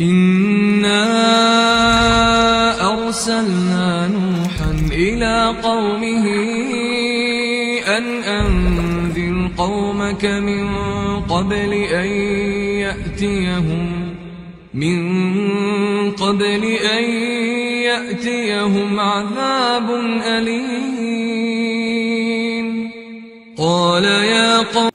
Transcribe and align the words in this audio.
إنا 0.00 1.04
أرسلنا 2.92 4.08
نوحا 4.08 4.70
إلى 4.92 5.54
قومه 5.62 6.26
أن 7.98 8.22
أنذر 8.24 9.50
قومك 9.58 10.24
من 10.24 10.70
قبل 11.20 11.72
أن 11.72 12.06
يأتيهم 12.80 14.14
من 14.74 15.00
قبل 16.10 16.64
أن 16.64 17.04
يأتيهم 17.84 19.00
عذاب 19.00 19.90
أليم 20.26 21.52
قال 23.58 24.04
يا 24.04 24.58
قوم 24.58 24.90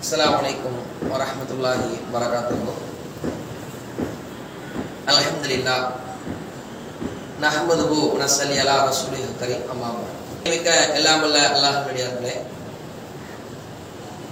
السلام 0.00 0.34
عليكم 0.34 0.72
ورحمة 1.10 1.50
الله 1.50 1.78
وبركاته. 2.12 2.83
الحمد 5.09 5.43
لله 5.45 5.79
நஹ்மதுஹு 7.43 7.99
நஸ்ஸலி 8.21 8.55
அலா 8.61 8.73
ரசூலிஹி 8.85 9.27
கரீம் 9.39 9.67
அம்மா 9.73 9.89
மிக்க 10.45 10.69
எல்லாம் 10.93 11.21
வல்ல 11.21 11.39
அல்லாஹ்வுடையார்களே 11.49 12.33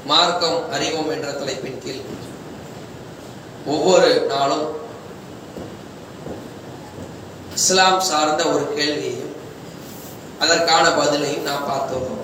மார்க்கம் 0.06 0.60
அறிவோம் 0.72 1.12
என்ற 1.16 1.30
தலைப்பின் 1.32 1.80
கீழ் 1.80 2.04
ஒவ்வொரு 3.66 4.10
நாளும் 4.28 4.68
இஸ்லாம் 7.58 8.00
சார்ந்த 8.08 8.42
ஒரு 8.46 8.66
கேள்வியையும் 8.76 9.34
அதற்கான 10.42 10.86
பதிலையும் 10.98 11.48
நாம் 11.48 11.68
பார்த்து 11.68 11.96
வருகிறோம் 11.96 12.24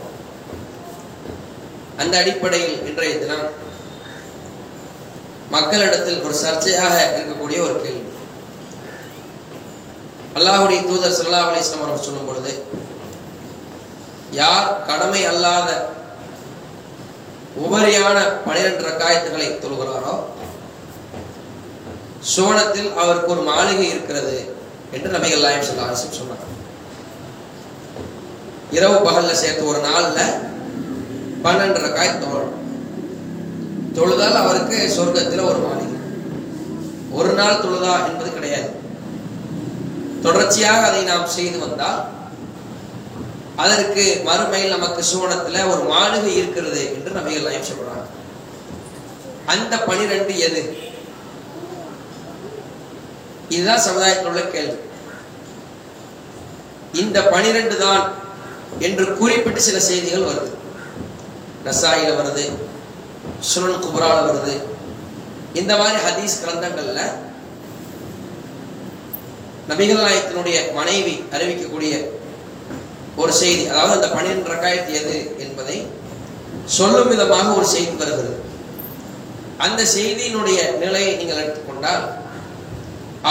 அந்த 1.98 2.14
அடிப்படையில் 2.22 2.78
இன்றைய 2.84 3.14
தினம் 3.20 3.48
மக்களிடத்தில் 5.52 6.24
ஒரு 6.26 6.36
சர்ச்சையாக 6.44 6.96
இருக்கக்கூடிய 7.10 7.60
ஒரு 7.62 7.76
கேள்வி 7.84 7.97
அல்லாஹுடைய 10.39 10.81
தூதர் 10.83 11.17
சல்லா 11.19 11.45
அலிஸ்லாம் 11.45 11.85
அவர்கள் 11.85 12.07
சொல்லும் 12.07 12.29
பொழுது 12.29 12.53
யார் 14.31 14.85
கடமை 14.87 15.23
அல்லாத 15.25 15.69
உபரியான 17.57 18.17
பனிரெண்டு 18.45 18.83
ரக்காயத்துகளை 18.89 19.47
தொழுகிறாரோ 19.59 20.15
சுவனத்தில் 22.35 22.91
அவருக்கு 22.93 23.33
ஒரு 23.33 23.43
மாளிகை 23.43 23.89
இருக்கிறது 23.89 24.37
என்று 24.93 25.09
நபிகள் 25.11 25.47
நாயம் 25.47 25.69
சொல்லா 25.69 25.87
சொன்னார் 26.19 26.45
இரவு 28.71 28.97
பகல்ல 29.09 29.33
சேர்த்து 29.33 29.65
ஒரு 29.67 29.81
நாள்ல 29.81 30.21
பன்னெண்டு 31.45 31.79
ரக்காய் 31.79 32.19
தொழும் 32.19 32.55
தொழுதால் 33.95 34.41
அவருக்கு 34.41 34.79
சொர்க்கத்தில் 34.97 35.49
ஒரு 35.51 35.59
மாளிகை. 35.59 35.97
ஒரு 37.11 37.33
நாள் 37.33 37.63
தொழுதா 37.63 37.93
என்பது 38.09 38.31
கிடையாது. 38.35 38.69
தொடர்ச்சியாக 40.23 40.87
அதை 40.87 41.03
நாம் 41.03 41.27
செய்து 41.27 41.59
வந்தால் 41.59 42.09
அதற்கு 43.57 44.23
மறுமையில் 44.25 44.69
நமக்கு 44.69 45.05
சுவனத்துல 45.15 45.71
ஒரு 45.71 45.83
மாளிகை 45.83 46.37
இருக்கிறது 46.37 46.95
என்று 46.95 47.21
நபிகள் 47.21 47.45
நாயம் 47.45 47.63
சொல்றாங்க. 47.63 48.07
அந்த 49.47 49.79
பனிரெண்டு 49.79 50.39
எது? 50.39 50.79
இதுதான் 53.49 53.79
சமுதாயத்தில் 53.79 54.27
உள்ள 54.27 54.41
கேள்வி. 54.41 54.77
இந்த 56.93 57.23
பனிரெண்டு 57.23 57.77
தான் 57.77 58.15
என்று 58.79 59.17
குறிப்பிட்டு 59.17 59.61
சில 59.61 59.81
செய்திகள் 59.81 60.29
வருது. 60.29 60.51
நசாயில 61.65 62.11
வருது 62.19 62.45
சுனன் 63.55 63.83
குபரால 63.83 64.19
வருது. 64.29 64.63
இந்த 65.55 65.77
மாதிரி 65.77 65.99
ஹதீஸ் 65.99 66.41
கிரந்தங்கள்ல 66.45 67.01
நபிகள் 69.71 70.05
நாயத்தினுடைய 70.05 70.59
மனைவி 70.79 71.15
அறிவிக்கக்கூடிய 71.37 71.95
ஒரு 73.23 73.33
செய்தி 73.41 73.63
அதாவது 73.71 73.95
அந்த 73.97 74.09
பன்னிரெண்டு 74.15 74.53
ரக்காயத்து 74.55 74.93
எது 75.01 75.17
என்பதை 75.45 75.77
சொல்லும் 76.77 77.11
விதமாக 77.13 77.49
ஒரு 77.59 77.67
செய்தி 77.67 77.95
வருகிறது. 78.01 78.33
அந்த 79.67 79.81
செய்தியினுடைய 79.95 80.59
நிலையை 80.83 81.13
நீங்கள் 81.17 81.41
எடுத்துக்கொண்டால் 81.43 82.05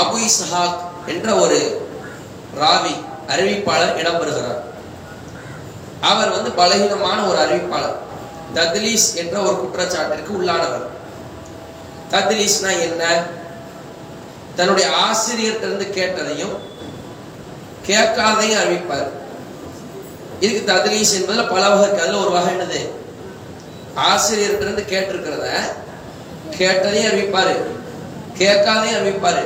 அபு 0.01 0.17
இஸ்ஹாக் 0.27 0.79
என்ற 1.13 1.27
ஒரு 1.43 1.59
ராவி 2.61 2.93
அறிவிப்பாளர் 3.33 3.97
இடம்பெறுகிறார். 4.01 4.61
அவர் 6.11 6.33
வந்து 6.35 6.49
பலகீனமான 6.59 7.19
ஒரு 7.29 7.37
அறிவிப்பாளர் 7.45 7.97
தத்லீஸ் 8.57 9.07
என்ற 9.21 9.35
ஒரு 9.47 9.55
குற்றச்சாட்டிற்கு 9.63 10.31
உள்ளானவர். 10.39 10.85
தத்லீஸ்னா 12.13 12.71
என்ன? 12.87 13.03
தன்னுடைய 14.57 14.89
ஆசிரியர்கிட்ட 14.89 15.65
கேட்டதையும் 15.93 16.57
கேட்காதையும் 17.87 18.59
அறிவிப்பார். 18.59 19.09
இதுக்கு 20.39 20.73
தத்லீஸ் 20.73 21.15
என்பதுல 21.15 21.49
பல 21.49 21.69
வகை 21.69 21.81
இருக்கு. 21.81 22.01
அதுல 22.01 22.17
ஒரு 22.17 22.31
வகை 22.31 22.55
என்னது? 22.55 22.89
ஆசிரியர்கிட்ட 23.95 24.59
இருந்து 24.59 24.85
கேட்டிருக்கிறத 24.89 25.49
கேட்டதையும் 26.57 27.13
அறிவிப்பாரு. 27.13 27.55
கேட்காதையும் 28.37 29.05
அறிவிப்பாரு. 29.05 29.45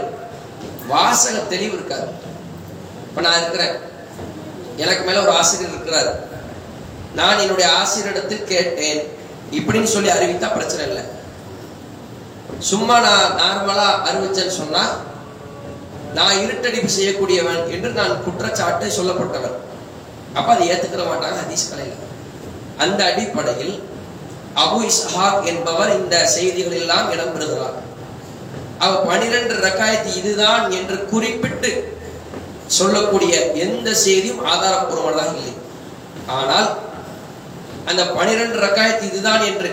வாசக 0.88 1.38
தெளிவு 1.38 1.74
இருக்காது. 1.74 2.08
இப்ப 3.10 3.22
நான் 3.22 3.40
இருக்கிறேன். 3.40 3.78
எனக்கு 4.78 5.04
மேல 5.04 5.22
ஒரு 5.22 5.32
ஆசிரியர் 5.32 5.74
இருக்கிறார். 5.74 6.20
நான் 7.16 7.38
என்னுடைய 7.38 7.72
ஆசிரியரிடத்தில் 7.72 8.44
கேட்டேன். 8.44 9.08
இப்படின்னு 9.52 9.84
சொல்லி 9.84 10.10
அறிவித்தா 10.10 10.54
பிரச்சனை 10.54 10.88
இல்லை. 10.88 11.04
சும்மா 12.60 13.00
நான் 13.00 13.36
நார்மலா 13.42 13.88
அறிவிச்சேன்னு 14.08 14.60
சொன்னா 14.62 14.84
நான் 16.18 16.40
இருட்டடிப்பு 16.44 16.90
செய்யக்கூடியவன் 16.98 17.62
என்று 17.76 17.90
நான் 17.92 18.24
குற்றச்சாட்டு 18.24 18.86
சொல்லப்பட்டவன். 18.98 19.58
அப்ப 20.34 20.54
அதை 20.54 20.68
ஏத்துக்கிற 20.72 21.04
மாட்டாங்க 21.08 21.38
ஹதீஸ் 21.44 21.70
கலையில 21.72 22.10
அந்த 22.78 23.00
அடிப்படையில் 23.12 23.84
அபு 24.64 24.80
இஸ்ஹாக் 24.90 25.46
என்பவர் 25.46 25.96
இந்த 26.00 26.26
செய்திகள் 26.26 26.80
எல்லாம் 26.82 27.12
இடம்பெறுகிறார் 27.14 27.78
அவர் 28.80 29.08
பனிரெண்டு 29.08 29.54
ரக்காயத்து 29.68 30.12
இதுதான் 30.22 30.72
என்று 30.72 31.06
குறிப்பிட்டு 31.12 31.72
சொல்லக்கூடிய 32.68 33.34
எந்த 33.66 33.94
செய்தியும் 33.94 34.46
ஆதாரப்பூர்வமானதாக 34.46 35.34
இல்லை. 35.40 35.54
ஆனால் 36.28 36.70
அந்த 37.86 38.04
பனிரெண்டு 38.18 38.58
ரக்காயத்து 38.68 39.06
இதுதான் 39.12 39.42
என்று 39.42 39.70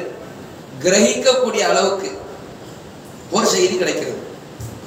கிரகிக்கக்கூடிய 0.85 1.61
அளவுக்கு 1.61 2.11
ஒரு 3.37 3.47
செய்தி 3.55 3.75
கிடைக்கிறது. 3.83 4.17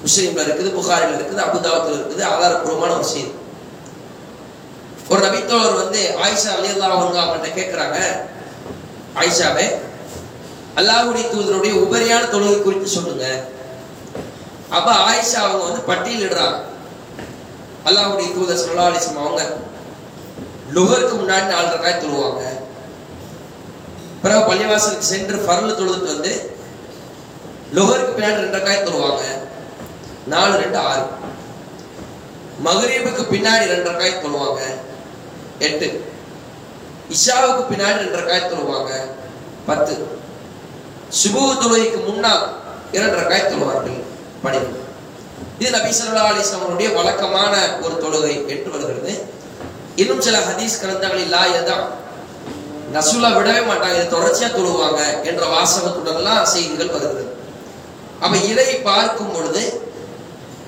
முஸ்லீம்ல 0.03 0.43
இருக்குது 0.45 0.69
புகாரில் 0.77 1.15
இருக்குது 1.17 1.41
அபுதாபத்தில் 1.47 1.97
இருக்குது 1.97 2.23
ஆதாரப்பூர்வமான 2.31 2.91
ஒரு 2.99 3.07
செய்தி. 3.13 3.31
ஒரு 5.11 5.21
நபித்தோழர் 5.25 5.79
வந்து 5.81 6.01
ஆயிஷா 6.23 6.51
அலியல்லா 6.57 6.89
அவங்க 6.95 7.17
அவங்கள்ட்ட 7.21 7.49
கேட்கிறாங்க 7.59 7.97
ஆயிஷாவே 9.21 9.65
அல்லாஹுடைய 10.79 11.23
தூதருடைய 11.31 11.73
உபரியான 11.83 12.29
தொழுகை 12.33 12.59
குறித்து 12.59 12.89
சொல்லுங்க. 12.97 13.25
அப்ப 14.77 14.89
ஆயிஷா 15.07 15.39
அவங்க 15.47 15.63
வந்து 15.69 15.81
பட்டியலிடுறாங்க 15.89 16.57
அல்லாஹுடைய 17.89 18.27
தூதர் 18.37 18.63
சொல்லா 18.65 18.85
அலிசம் 18.89 19.21
அவங்க 19.23 19.43
லுகருக்கு 20.75 21.15
முன்னாடி 21.21 21.45
நாலு 21.53 21.67
ரக்காய் 21.73 22.01
தொழுவாங்க. 22.03 22.41
பிறகு 24.23 24.41
பள்ளிவாசலுக்கு 24.49 25.11
சென்று 25.13 25.37
பரல் 25.47 25.77
தொழுதுட்டு 25.79 26.13
வந்து 26.15 26.33
லுகருக்கு 27.75 28.15
பின்னாடி 28.15 28.39
ரெண்டு 28.43 28.57
ரக்காய் 28.57 28.85
தொழுவாங்க 28.87 29.23
நாலு 30.33 30.55
ரெண்டு 30.63 30.77
ஆறு. 30.89 31.03
மகரீபுக்கு 32.65 33.23
பின்னாடி 33.33 33.65
ரெண்டு 33.73 33.87
ரக்காய் 33.91 34.21
தொழுவாங்க 34.23 34.61
எட்டு. 35.67 35.87
இஷாவுக்கு 37.15 37.63
பின்னாடி 37.71 37.97
ரெண்டு 38.03 38.19
ரக்காய் 38.21 38.49
தொழுவாங்க 38.51 38.91
பத்து. 39.69 39.93
சுபு 41.21 41.41
தொழுகைக்கு 41.63 41.99
முன்னால் 42.09 42.45
இரண்டு 42.97 43.15
ரக்காய் 43.21 43.49
தொழுவார்கள் 43.53 43.99
பனிரெண்டு. 44.43 44.79
இது 45.61 45.71
நபி 45.77 45.91
சொல்லா 45.97 46.21
அலிஸ்லாமனுடைய 46.29 46.89
வழக்கமான 46.99 47.53
ஒரு 47.85 47.95
தொழுகை 48.03 48.35
என்று 48.53 48.69
வருகிறது. 48.75 49.11
இன்னும் 50.01 50.23
சில 50.27 50.37
ஹதீஸ் 50.49 50.79
கிரந்தங்கள் 50.83 51.33
லா 51.35 51.43
நசுல்லா 52.95 53.29
விடவே 53.35 53.59
மாட்டாங்க. 53.67 53.97
இது 53.99 54.15
தொடர்ச்சியா 54.15 54.47
தொழுவாங்க 54.55 55.01
என்ற 55.29 55.43
வாசகத்துடன்லாம் 55.51 56.49
செய்திகள் 56.53 56.95
வருகிறது. 56.95 57.23
அப்ப 58.23 58.35
இதை 58.51 58.69
பார்க்கும் 58.89 59.33
பொழுது 59.35 59.63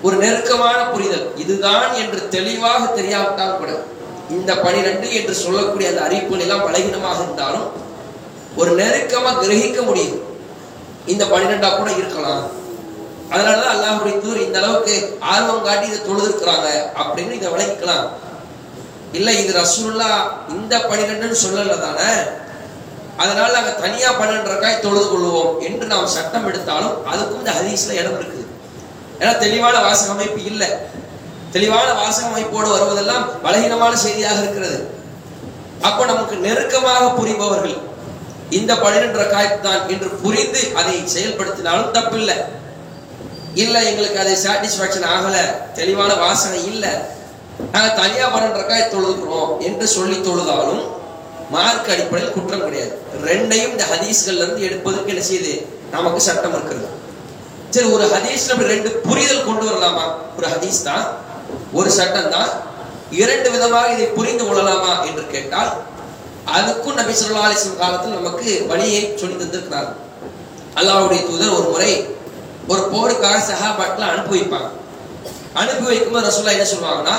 ஒரு 0.06 0.16
நெருக்கமான 0.24 0.80
புரிதல். 0.94 1.28
இதுதான் 1.44 1.90
என்று 2.02 2.20
தெளிவாக 2.36 2.82
தெரியாவிட்டால் 2.98 3.60
கூட 3.60 3.72
இந்த 4.36 4.52
பனிரெண்டு 4.64 5.08
என்று 5.20 5.34
சொல்லக்கூடிய 5.44 5.90
அந்த 5.92 6.02
அறிவிப்புகள் 6.08 6.44
எல்லாம் 6.46 6.66
பலகீனமாக 6.68 7.22
இருந்தாலும் 7.24 7.68
ஒரு 8.62 8.72
நெருக்கமா 8.80 9.32
கிரகிக்க 9.44 9.80
முடியும். 9.90 10.20
இந்த 11.14 11.24
பனிரெண்டா 11.34 11.70
கூட 11.78 11.90
இருக்கலாம். 12.02 12.44
அதனாலதான் 13.34 13.74
அல்லாஹுடைய 13.76 14.16
தூர் 14.24 14.44
இந்த 14.46 14.58
அளவுக்கு 14.62 14.96
ஆர்வம் 15.34 15.66
காட்டி 15.68 15.86
இதை 15.92 16.00
தொழுதுருக்கிறாங்க 16.08 16.68
அப்படின்னு 17.02 17.38
இதை 17.40 17.50
விளக்கிக்கலாம் 17.54 18.08
இல்ல 19.18 19.30
இது 19.42 19.52
ரசூல்லா 19.62 20.10
இந்த 20.56 20.74
பனிரெண்டுன்னு 20.90 21.38
சொல்லல 21.46 21.78
தானே 21.88 22.10
அதனால 23.22 23.48
நாங்க 23.56 23.72
தனியா 23.84 24.10
பன்னெண்டு 24.20 24.52
ரக்காய் 24.54 24.84
தொழுது 24.86 25.08
கொள்வோம் 25.10 25.52
என்று 25.68 25.86
நாம் 25.92 26.14
சட்டம் 26.16 26.48
எடுத்தாலும் 26.50 26.96
அதுக்கும் 27.12 27.42
இந்த 27.42 27.52
ஹதீஸ்ல 27.58 27.98
இடம் 28.02 28.18
இருக்குது. 28.20 28.46
ஏன்னா 29.20 29.34
தெளிவான 29.44 29.76
வாசக 29.86 30.12
அமைப்பு 30.16 30.42
இல்லை. 30.52 30.70
தெளிவான 31.56 31.88
வாசக 32.00 32.28
அமைப்போடு 32.32 32.68
வருவதெல்லாம் 32.76 33.26
பலகீனமான 33.46 33.94
செய்தியாக 34.06 34.42
இருக்கிறது. 34.44 34.80
அப்போ 35.88 36.04
நமக்கு 36.12 36.36
நெருக்கமாக 36.46 37.04
புரிபவர்கள் 37.20 37.78
இந்த 38.58 38.72
பன்னிரண்டு 38.82 39.18
ரக்காய்க்கு 39.24 39.60
தான் 39.68 39.88
என்று 39.94 40.10
புரிந்து 40.24 40.62
அதை 40.80 40.96
செயல்படுத்தினாலும் 41.16 41.94
தப்பில்லை. 41.98 42.38
இல்லை 43.64 43.82
எங்களுக்கு 43.90 44.20
அது 44.24 44.34
சாட்டிஸ்ஃபேக்ஷன் 44.44 45.08
ஆகல. 45.16 45.38
தெளிவான 45.80 46.12
வாசனை 46.24 46.60
இல்லை. 46.72 46.92
நாங்கள் 47.74 47.98
தனியா 48.02 48.26
பன்னெண்டு 48.34 48.62
ரக்காய் 48.62 48.92
தொழுகிறோம் 48.96 49.52
என்று 49.68 49.88
சொல்லி 49.96 50.18
தொழுதாலும் 50.30 50.84
மார்க் 51.54 51.92
அடிப்படையில் 51.94 52.36
குற்றம் 52.36 52.66
கிடையாது. 52.66 52.94
ரெண்டையும் 53.30 53.74
இந்த 53.74 53.86
ஹதீஸ்கள்ல 53.94 54.44
இருந்து 54.44 54.68
எடுப்பதற்கு 54.68 55.12
என்ன 55.14 55.24
செய்யுது? 55.30 55.54
நமக்கு 55.96 56.20
சட்டம் 56.28 56.56
இருக்கிறது. 56.58 56.90
சரி 57.74 57.88
ஒரு 57.96 58.06
ஹதீஸ் 58.14 58.46
அப்படி 58.54 58.72
ரெண்டு 58.74 58.90
புரிதல் 59.08 59.48
கொண்டு 59.48 59.64
வரலாமா? 59.70 60.06
ஒரு 60.38 60.48
ஹதீஸ் 60.54 60.80
தான் 60.90 61.06
ஒரு 61.80 61.90
சட்டம் 62.00 62.32
தான். 62.36 62.52
இரண்டு 63.22 63.48
விதமாக 63.56 63.94
இதை 63.96 64.06
புரிந்து 64.18 64.44
கொள்ளலாமா 64.48 64.94
என்று 65.10 65.24
கேட்டால் 65.34 65.72
அதுக்கும் 66.58 66.98
நபி 67.00 67.14
சொல்லா 67.20 67.44
அலிஸ்லம் 67.48 67.82
காலத்தில் 67.82 68.18
நமக்கு 68.20 68.50
வழியை 68.72 69.02
சொல்லி 69.22 69.36
தந்திருக்கிறார். 69.42 69.90
அல்லாவுடைய 70.80 71.22
தூதர் 71.28 71.56
ஒரு 71.58 71.68
முறை 71.74 71.92
ஒரு 72.72 72.82
போருக்காக 72.94 73.38
சஹாபாட்ல 73.50 74.10
அனுப்பி 74.14 74.34
வைப்பாங்க. 74.36 74.70
அனுப்பி 75.62 75.86
வைக்கும்போது 75.90 76.28
ரசோல்லா 76.28 76.56
என்ன 76.56 76.68
சொல்லுவாங்கன்னா 76.74 77.16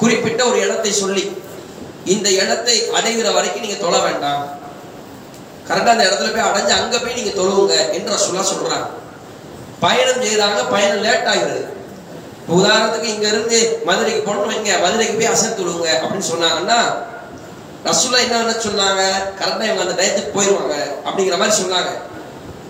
குறிப்பிட்ட 0.00 0.40
ஒரு 0.50 0.58
இடத்தை 0.64 0.92
சொல்லி 1.02 1.24
இந்த 2.14 2.30
இடத்தை 2.30 2.90
அடைகிற 2.90 3.34
வரைக்கும் 3.34 3.60
நீங்க 3.60 3.76
தொழ 3.76 3.98
வேண்டாம். 3.98 4.56
கரெக்டா 5.68 5.86
அந்த 5.86 6.04
இடத்துல 6.04 6.32
போய் 6.32 6.48
அடைஞ்சு 6.48 6.74
அங்க 6.80 6.98
போய் 6.98 7.14
நீங்க 7.14 7.42
தொழுவுங்க 7.42 7.92
என்று 7.92 8.14
ரசூல்லா 8.14 8.44
சொல்றாங்க. 8.52 8.86
பயணம் 9.80 10.22
செய்யறாங்க 10.22 10.70
பயணம் 10.70 11.02
லேட் 11.02 11.26
ஆகிறது 11.26 11.76
உதாரணத்துக்கு 12.48 13.02
இங்க 13.02 13.28
இருந்து 13.28 13.82
மதுரைக்கு 13.84 14.32
போனோம் 14.32 14.48
வைங்க 14.50 14.80
மதுரைக்கு 14.82 15.14
போய் 15.14 15.32
அசன் 15.32 15.58
தொழுவுங்க 15.58 15.88
அப்படின்னு 16.02 16.30
சொன்னாங்கன்னா 16.32 16.78
ரசுல்லா 17.84 18.18
என்ன 18.18 18.50
சொன்னாங்க 18.50 19.02
கரெக்டா 19.40 19.62
இவங்க 19.62 19.82
அந்த 19.82 20.02
டயத்துக்கு 20.02 20.34
போயிருவாங்க 20.34 20.74
அப்படிங்கிற 21.04 21.38
மாதிரி 21.38 21.62
சொன்னாங்க. 21.62 21.90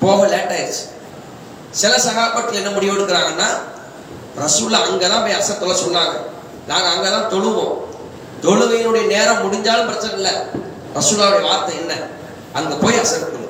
போக 0.01 0.27
லேட் 0.27 0.51
ஆயிடுச்சு. 0.51 0.85
சில 1.71 1.97
சகாபாட்டில் 1.97 2.61
என்ன 2.61 2.71
முடிவு 2.71 2.97
எடுக்கிறாங்கன்னா 2.97 3.49
ரசூல்லா 4.39 4.79
அங்கதான் 4.89 5.23
போய் 5.23 5.39
அசத்தொலை 5.41 5.77
சொன்னாங்க. 5.85 6.17
நாங்க 6.67 6.89
அங்கதான் 6.89 7.29
தொழுவோம். 7.29 7.88
தொழுகையினுடைய 8.45 9.05
நேரம் 9.15 9.43
முடிஞ்சாலும் 9.45 9.89
பிரச்சனை 9.91 10.15
இல்லை. 10.19 10.33
ரசூல்லாவுடைய 10.97 11.43
வார்த்தை 11.49 11.73
என்ன? 11.83 11.95
அங்க 12.59 12.75
போய் 12.83 13.01
அசர் 13.03 13.25
தொழு 13.33 13.47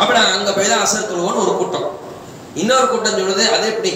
அப்ப 0.00 0.12
அங்க 0.36 0.50
போய் 0.56 0.70
தான் 0.72 0.84
அசர் 0.86 1.10
தொழுவோம்னு 1.10 1.42
ஒரு 1.44 1.54
கூட்டம். 1.60 1.88
இன்னொரு 2.62 2.86
கூட்டம் 2.92 3.18
சொல்லுது 3.18 3.44
அது 3.54 3.66
எப்படி 3.72 3.92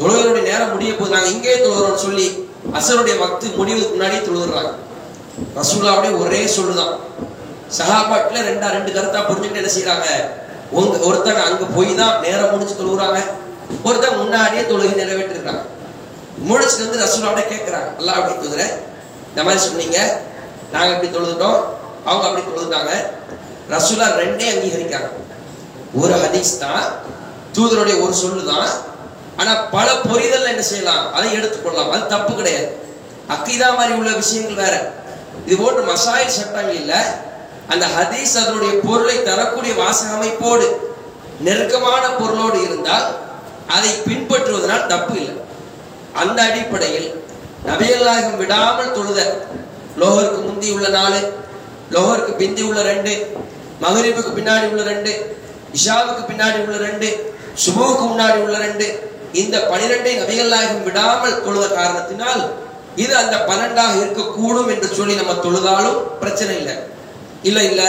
தொழுகையினுடைய 0.00 0.44
நேரம் 0.50 0.72
முடிய 0.74 0.90
போது 0.98 1.14
நாங்க 1.14 1.30
இங்கேயே 1.34 1.56
தொழுகிறோம்னு 1.64 2.04
சொல்லி 2.06 2.26
அசருடைய 2.78 3.14
வக்து 3.22 3.46
முடிவுக்கு 3.58 3.94
முன்னாடியே 3.94 4.22
தொழுகிறாங்க 4.28 4.72
ரசூல்லாவுடைய 5.58 6.12
ஒரே 6.22 6.40
சொல்லுதான். 6.56 6.92
சஹாபாட்ல 7.78 8.40
ரெண்டா 8.48 8.68
ரெண்டு 8.76 8.90
கருத்தா 8.96 9.20
புரிஞ்சுக்கிட்டு 9.28 9.62
என்ன 9.62 9.72
செய்யறாங்க 9.76 10.08
ஒருத்தங்க 11.06 11.40
அங்க 11.48 11.64
போய் 11.76 11.92
தான் 12.00 12.14
நேரம் 12.24 12.52
முடிச்சு 12.52 12.74
தொழுகிறாங்க 12.80 13.18
ஒருத்தங்க 13.86 14.16
முன்னாடியே 14.22 14.62
தொழுகை 14.70 14.94
நிறைவேற்றிருக்காங்க 15.00 15.62
முடிச்சுட்டு 16.48 16.84
வந்து 16.86 17.02
ரசூலாவோட 17.04 17.42
கேட்கிறாங்க 17.52 17.88
நல்லா 17.98 18.14
அப்படி 18.18 18.34
குதிரை 18.36 18.66
இந்த 19.34 19.50
மாதிரி 19.50 19.64
சொன்னீங்க. 19.64 20.20
நாங்க 20.72 20.94
இப்படி 20.94 21.08
தொழுதுட்டோம். 21.08 21.64
அவங்க 22.04 22.26
அப்படி 22.28 22.42
தொழுதுட்டாங்க. 22.42 23.06
ரசூலா 23.70 24.06
ரெண்டே 24.06 24.46
அங்கீகரிக்காங்க. 24.54 25.08
ஒரு 25.94 26.14
ஹதீஸ் 26.14 26.58
தான் 26.58 26.92
தூதருடைய 27.52 28.00
ஒரு 28.00 28.14
சொல்லு 28.14 28.52
தான். 28.52 28.68
ஆனா 29.36 29.54
பல 29.54 29.96
புரிதல் 29.96 30.46
என்ன 30.46 30.62
செய்யலாம்? 30.62 31.14
அதை 31.14 31.36
எடுத்துக்கொள்ளலாம். 31.36 31.90
அது 31.90 32.06
தப்பு 32.06 32.34
கிடையாது. 32.34 32.78
அக்கிதா 33.28 33.76
மாதிரி 33.76 33.94
உள்ள 33.94 34.10
விஷயங்கள் 34.10 34.64
வேற. 34.64 34.92
இது 35.46 35.56
போன்ற 35.56 35.92
மசாயில் 35.92 36.26
சட்டங்கள் 36.26 36.74
இல்ல. 36.74 37.18
அந்த 37.68 37.86
ஹதீஸ் 37.86 38.42
அதனுடைய 38.42 38.80
பொருளை 38.84 39.22
தரக்கூடிய 39.22 39.74
வாசக 39.74 40.14
அமைப்போடு 40.14 40.70
நெருக்கமான 41.40 42.08
பொருளோடு 42.08 42.62
இருந்தால் 42.62 43.16
அதை 43.68 43.90
பின்பற்றுவதனால் 43.90 44.86
தப்பு 44.86 45.14
இல்லை. 45.14 45.34
அந்த 46.12 46.42
அடிப்படையில் 46.42 47.23
நபியல்லாகம் 47.68 48.38
விடாமல் 48.42 48.94
தொழுத. 48.96 49.20
லோகருக்கு 50.00 50.40
முந்தி 50.48 50.68
உள்ள 50.70 50.88
நாலு 50.88 51.20
லோகருக்கு 51.94 52.32
பிந்தி 52.40 52.62
உள்ள 52.68 52.82
ரெண்டு 52.82 53.12
மகரிபுக்கு 53.82 54.30
பின்னாடி 54.38 54.66
உள்ள 54.72 54.82
ரெண்டு 54.92 55.12
இஷாவுக்கு 55.78 56.22
பின்னாடி 56.30 56.58
உள்ள 56.64 56.76
ரெண்டு 56.88 57.08
சுபுவுக்கு 57.64 58.04
முன்னாடி 58.12 58.38
உள்ள 58.44 58.56
ரெண்டு. 58.66 58.86
இந்த 59.42 59.56
பனிரெண்டை 59.70 60.12
நபிகள்லாயகம் 60.20 60.84
விடாமல் 60.88 61.40
தொழுத 61.44 61.66
காரணத்தினால் 61.68 62.42
இது 63.02 63.16
அந்த 63.16 63.36
பன்னெண்டாக 63.48 63.98
இருக்கக்கூடும் 64.00 64.70
என்று 64.74 64.88
சொல்லி 64.98 65.14
நம்ம 65.20 65.32
தொழுதாலும் 65.46 65.98
பிரச்சனை 66.20 66.52
இல்லை. 66.60 66.76
இல்ல 67.48 67.62
இல்ல. 67.70 67.82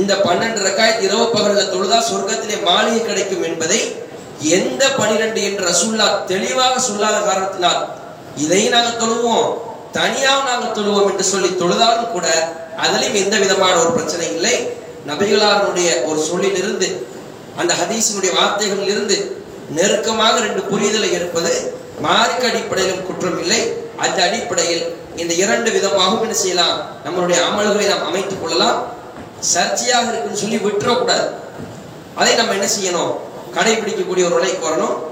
இந்த 0.00 0.14
பன்னெண்டு 0.26 0.60
ரக்காயத் 0.66 1.04
இரவு 1.06 1.24
பகலில் 1.34 1.72
தொழுதா 1.72 1.98
சொர்க்கத்திலே 2.10 2.56
மாளிகை 2.68 3.00
கிடைக்கும் 3.02 3.46
என்பதை 3.48 3.80
எந்த 4.58 4.84
பனிரெண்டு 5.00 5.40
என்று 5.48 5.62
ரசுல்லா 5.70 6.06
தெளிவாக 6.30 6.78
சொல்லாத 6.88 7.16
காரணத்தினால் 7.28 7.80
இதை 8.36 8.68
நாங்கள் 8.68 8.96
தொழுவோம் 8.96 9.58
தனியாக 9.92 10.50
நாங்கள் 10.50 10.74
தொழுவோம் 10.74 11.10
என்று 11.10 11.24
சொல்லி 11.24 11.48
தொழுதாலும் 11.48 12.10
கூட 12.10 12.52
அதிலும் 12.76 13.14
எந்த 13.14 13.38
விதமான 13.38 13.78
ஒரு 13.78 13.92
பிரச்சனை 13.92 14.34
இல்லை. 14.34 14.68
நபிகளாருடைய 15.06 16.04
ஒரு 16.04 16.20
சொல்லிலிருந்து 16.20 17.06
அந்த 17.56 17.74
ஹதீஸினுடைய 17.74 18.34
வார்த்தைகளில் 18.34 18.88
இருந்து 18.88 19.44
நெருக்கமாக 19.70 20.40
ரெண்டு 20.40 20.60
புரிதலை 20.60 21.12
எடுப்பது 21.12 21.80
மார்க்க 22.00 22.48
அடிப்படையிலும் 22.48 23.06
குற்றம் 23.06 23.40
இல்லை. 23.40 23.72
அந்த 23.96 24.22
அடிப்படையில் 24.22 24.96
இந்த 25.16 25.34
இரண்டு 25.34 25.70
விதமாகவும் 25.70 26.22
என்ன 26.22 26.34
செய்யலாம் 26.34 26.80
நம்மளுடைய 27.04 27.36
அமல்களை 27.50 27.88
நாம் 27.88 28.06
அமைத்துக் 28.06 28.42
கொள்ளலாம். 28.42 28.86
சர்ச்சையாக 29.40 30.08
இருக்குன்னு 30.08 30.38
சொல்லி 30.38 30.56
விட்டுறக்கூடாது. 30.56 31.30
அதை 32.14 32.34
நம்ம 32.34 32.52
என்ன 32.52 32.68
செய்யணும்? 32.80 33.12
கடைபிடிக்கக்கூடிய 33.56 34.24
ஒரு 34.26 34.28
நிலைக்கு 34.28 34.68
வரணும். 34.68 35.11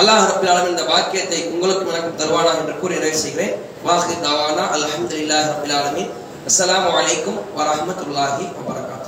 அல்லாஹ் 0.00 0.26
ரபில் 0.30 0.50
ஆலமின் 0.52 0.74
இந்த 0.74 0.84
வாக்கியத்தை 0.92 1.38
உங்களுக்கு 1.52 1.92
எனக்கும் 1.92 2.18
தருவானா 2.20 2.50
என்று 2.60 2.74
கூறி 2.80 2.94
நிறைவு 2.94 3.18
செய்கிறேன். 3.22 3.54
வாஹி 3.86 4.14
தவானா 4.26 4.64
அலமதுல்லாஹ் 4.74 5.48
ரபில் 5.52 5.74
ஆலமின். 5.78 6.10
அஸ்ஸலாமு 6.48 6.90
அலைக்கும் 6.98 7.38
வரஹ்மத்துல்லாஹி 7.58 8.44
வபரகாத்துஹு 8.56 9.07